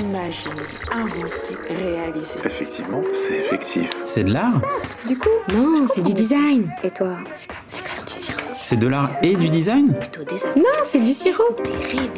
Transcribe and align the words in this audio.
Imaginé, 0.00 0.60
inventé, 0.92 1.56
réalisé. 1.70 2.38
Effectivement, 2.44 3.00
c'est 3.26 3.36
effectif. 3.38 3.88
C'est 4.04 4.24
de 4.24 4.32
l'art 4.32 4.60
Du 5.08 5.16
coup, 5.16 5.28
Non, 5.54 5.86
c'est 5.86 6.02
du 6.02 6.12
design. 6.12 6.64
et 6.82 6.90
toi 6.90 7.16
C'est 7.32 7.48
comme, 7.48 8.04
du 8.04 8.12
sirop. 8.12 8.40
C'est 8.60 8.76
de 8.76 8.88
l'art 8.88 9.10
et 9.22 9.34
du 9.36 9.48
design 9.48 9.94
Plutôt 9.94 10.24
des 10.24 10.34
Non, 10.60 10.64
c'est 10.84 11.00
du 11.00 11.12
sirop. 11.12 11.44
Des 11.64 11.70
rêves. 11.98 12.10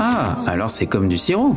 Ah, 0.00 0.38
alors 0.46 0.68
c'est 0.70 0.86
comme 0.86 1.08
du 1.08 1.16
sirop. 1.18 1.54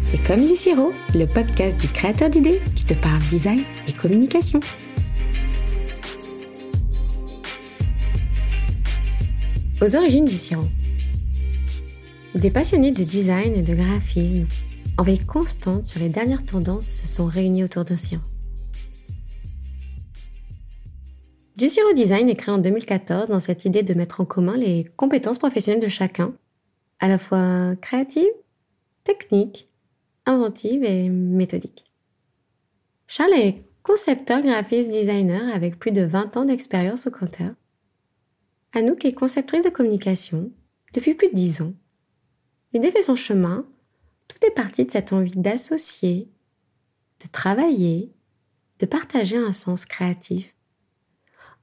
C'est 0.00 0.24
comme 0.26 0.46
du 0.46 0.54
sirop, 0.54 0.92
le 1.14 1.26
podcast 1.26 1.78
du 1.80 1.88
créateur 1.88 2.30
d'idées 2.30 2.62
qui 2.74 2.84
te 2.86 2.94
parle 2.94 3.18
design 3.18 3.64
et 3.86 3.92
communication. 3.92 4.60
Aux 9.82 9.96
origines 9.96 10.24
du 10.24 10.36
sirop. 10.36 10.64
Des 12.34 12.50
passionnés 12.50 12.90
de 12.90 13.04
design 13.04 13.54
et 13.54 13.62
de 13.62 13.74
graphisme, 13.74 14.46
en 14.98 15.04
veille 15.04 15.24
constante 15.24 15.86
sur 15.86 16.00
les 16.00 16.08
dernières 16.08 16.42
tendances, 16.42 16.86
se 16.86 17.06
sont 17.06 17.26
réunis 17.26 17.62
autour 17.62 17.84
d'un 17.84 17.96
sirop. 17.96 18.24
Du 21.56 21.68
sirop 21.68 21.92
design 21.92 22.28
est 22.28 22.34
créé 22.34 22.52
en 22.52 22.58
2014 22.58 23.28
dans 23.28 23.38
cette 23.38 23.64
idée 23.64 23.84
de 23.84 23.94
mettre 23.94 24.20
en 24.20 24.24
commun 24.24 24.56
les 24.56 24.82
compétences 24.96 25.38
professionnelles 25.38 25.80
de 25.80 25.86
chacun, 25.86 26.34
à 26.98 27.06
la 27.06 27.18
fois 27.18 27.76
créatives, 27.80 28.24
techniques, 29.04 29.68
inventive 30.26 30.82
et 30.82 31.08
méthodique. 31.10 31.84
Charles 33.06 33.34
est 33.34 33.62
concepteur, 33.84 34.42
graphiste, 34.42 34.90
designer 34.90 35.54
avec 35.54 35.78
plus 35.78 35.92
de 35.92 36.02
20 36.02 36.36
ans 36.36 36.44
d'expérience 36.44 37.06
au 37.06 37.12
compteur. 37.12 37.54
Anouk 38.72 39.04
est 39.04 39.12
conceptrice 39.12 39.64
de 39.64 39.70
communication 39.70 40.50
depuis 40.94 41.14
plus 41.14 41.28
de 41.28 41.34
10 41.34 41.62
ans. 41.62 41.74
L'idée 42.74 42.90
fait 42.90 43.02
son 43.02 43.14
chemin. 43.14 43.64
Tout 44.26 44.44
est 44.44 44.50
parti 44.50 44.84
de 44.84 44.90
cette 44.90 45.12
envie 45.12 45.36
d'associer, 45.36 46.28
de 47.22 47.28
travailler, 47.30 48.12
de 48.80 48.86
partager 48.86 49.36
un 49.36 49.52
sens 49.52 49.84
créatif. 49.84 50.56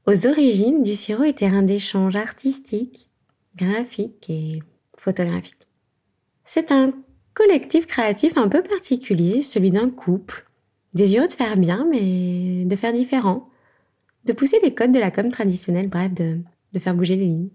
Aux 0.08 0.26
origines, 0.26 0.81
du 0.81 0.95
sirop 0.95 1.23
est 1.23 1.40
terrain 1.40 1.64
d'échange 1.64 2.16
artistique, 2.16 3.09
graphique 3.58 4.30
et 4.30 4.64
photographique. 4.98 5.68
C'est 6.45 6.72
un 6.72 6.94
collectif 7.34 7.88
créatif 7.88 8.38
un 8.38 8.48
peu 8.48 8.64
particulier, 8.64 9.42
celui 9.42 9.72
d'un 9.72 9.90
couple, 9.90 10.48
désireux 10.94 11.28
de 11.28 11.34
faire 11.34 11.58
bien, 11.58 11.86
mais 11.92 12.64
de 12.66 12.75
faire 12.78 12.94
différent, 12.94 13.50
de 14.23 14.34
pousser 14.34 14.59
les 14.64 14.73
codes 14.73 14.92
de 14.94 15.00
la 15.00 15.12
com 15.12 15.30
traditionnelle, 15.30 15.90
bref, 15.90 16.14
de, 16.14 16.40
de 16.73 16.80
faire 16.80 16.96
bouger 16.96 17.18
les 17.18 17.25
lignes. 17.25 17.50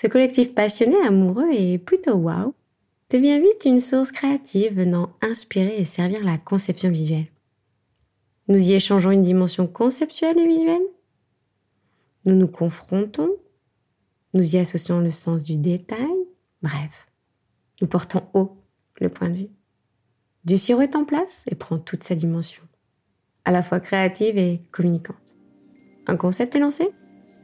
Ce 0.00 0.06
collectif 0.06 0.54
passionné, 0.54 0.94
amoureux 1.04 1.50
et 1.50 1.76
plutôt 1.76 2.14
wow 2.14 2.54
devient 3.10 3.40
vite 3.40 3.64
une 3.64 3.80
source 3.80 4.12
créative 4.12 4.76
venant 4.76 5.10
inspirer 5.22 5.76
et 5.76 5.84
servir 5.84 6.22
la 6.22 6.38
conception 6.38 6.88
visuelle. 6.88 7.26
Nous 8.46 8.60
y 8.60 8.74
échangeons 8.74 9.10
une 9.10 9.22
dimension 9.22 9.66
conceptuelle 9.66 10.38
et 10.38 10.46
visuelle. 10.46 10.86
Nous 12.26 12.36
nous 12.36 12.46
confrontons. 12.46 13.28
Nous 14.34 14.54
y 14.54 14.58
associons 14.60 15.00
le 15.00 15.10
sens 15.10 15.42
du 15.42 15.56
détail. 15.56 16.14
Bref, 16.62 17.08
nous 17.80 17.88
portons 17.88 18.22
haut 18.34 18.56
le 19.00 19.08
point 19.08 19.30
de 19.30 19.38
vue. 19.38 19.50
Du 20.44 20.58
sirop 20.58 20.82
est 20.82 20.94
en 20.94 21.04
place 21.04 21.44
et 21.50 21.56
prend 21.56 21.76
toute 21.76 22.04
sa 22.04 22.14
dimension, 22.14 22.62
à 23.44 23.50
la 23.50 23.64
fois 23.64 23.80
créative 23.80 24.38
et 24.38 24.60
communicante. 24.70 25.34
Un 26.06 26.14
concept 26.14 26.54
est 26.54 26.60
lancé, 26.60 26.88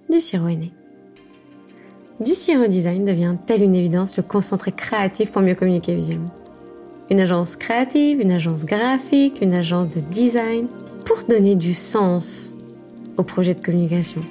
du 0.08 0.20
sirop 0.20 0.46
est 0.46 0.56
né. 0.56 0.72
Du 2.20 2.32
sirop 2.32 2.68
design 2.68 3.04
devient 3.04 3.34
telle 3.44 3.62
une 3.62 3.74
évidence 3.74 4.16
le 4.16 4.22
concentré 4.22 4.70
créatif 4.70 5.32
pour 5.32 5.42
mieux 5.42 5.56
communiquer 5.56 5.96
visuellement. 5.96 6.30
Une 7.10 7.18
agence 7.18 7.56
créative, 7.56 8.20
une 8.20 8.30
agence 8.30 8.64
graphique, 8.64 9.40
une 9.42 9.52
agence 9.52 9.88
de 9.88 10.00
design 10.00 10.68
pour 11.04 11.18
donner 11.28 11.56
du 11.56 11.74
sens 11.74 12.54
au 13.16 13.24
projet 13.24 13.54
de 13.54 13.60
communication. 13.60 14.22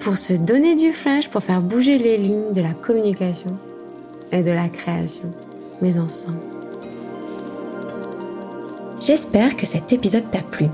Pour 0.00 0.18
se 0.18 0.34
donner 0.34 0.74
du 0.74 0.92
flash, 0.92 1.30
pour 1.30 1.42
faire 1.42 1.62
bouger 1.62 1.96
les 1.96 2.18
lignes 2.18 2.52
de 2.52 2.60
la 2.60 2.74
communication 2.74 3.56
et 4.30 4.42
de 4.42 4.52
la 4.52 4.68
création, 4.68 5.32
mais 5.80 5.98
ensemble. 5.98 6.38
J'espère 9.00 9.56
que 9.56 9.64
cet 9.64 9.94
épisode 9.94 10.30
t'a 10.30 10.42
plu. 10.42 10.66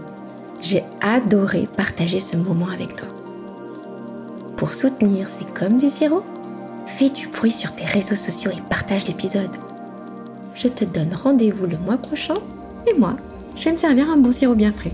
J'ai 0.61 0.83
adoré 1.00 1.69
partager 1.77 2.19
ce 2.19 2.37
moment 2.37 2.69
avec 2.69 2.97
toi. 2.97 3.09
Pour 4.57 4.73
soutenir 4.73 5.29
C'est 5.29 5.53
comme 5.53 5.79
du 5.79 5.89
sirop, 5.89 6.23
fais 6.87 7.11
du 7.11 7.27
bruit 7.29 7.51
sur 7.51 7.73
tes 7.73 7.85
réseaux 7.85 8.15
sociaux 8.15 8.53
et 8.53 8.63
partage 8.71 9.07
l'épisode. 9.07 9.51
Je 10.55 10.69
te 10.69 10.85
donne 10.85 11.13
rendez-vous 11.13 11.67
le 11.67 11.77
mois 11.77 11.97
prochain 11.97 12.37
et 12.87 12.99
moi, 12.99 13.17
je 13.57 13.65
vais 13.65 13.73
me 13.73 13.77
servir 13.77 14.09
un 14.11 14.17
bon 14.17 14.31
sirop 14.31 14.55
bien 14.55 14.73
frais. 14.73 14.93